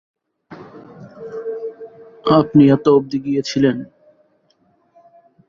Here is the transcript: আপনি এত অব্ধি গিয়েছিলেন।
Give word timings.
আপনি 2.39 2.63
এত 2.69 2.85
অব্ধি 2.89 3.17
গিয়েছিলেন। 3.25 3.77